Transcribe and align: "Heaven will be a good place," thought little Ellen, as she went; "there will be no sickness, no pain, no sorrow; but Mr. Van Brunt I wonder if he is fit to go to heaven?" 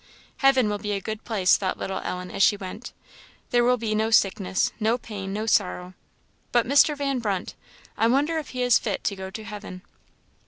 "Heaven 0.37 0.67
will 0.67 0.79
be 0.79 0.93
a 0.93 0.99
good 0.99 1.23
place," 1.23 1.57
thought 1.57 1.77
little 1.77 1.99
Ellen, 2.03 2.31
as 2.31 2.41
she 2.41 2.57
went; 2.57 2.91
"there 3.51 3.63
will 3.63 3.77
be 3.77 3.93
no 3.93 4.09
sickness, 4.09 4.71
no 4.79 4.97
pain, 4.97 5.31
no 5.31 5.45
sorrow; 5.45 5.93
but 6.51 6.65
Mr. 6.65 6.97
Van 6.97 7.19
Brunt 7.19 7.53
I 7.97 8.07
wonder 8.07 8.39
if 8.39 8.49
he 8.49 8.63
is 8.63 8.79
fit 8.79 9.03
to 9.03 9.15
go 9.15 9.29
to 9.29 9.43
heaven?" 9.43 9.83